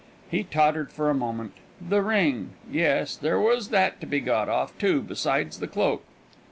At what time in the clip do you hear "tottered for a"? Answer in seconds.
0.45-1.13